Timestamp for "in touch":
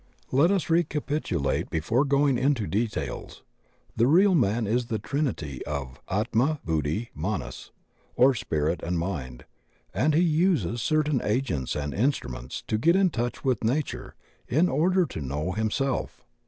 12.95-13.43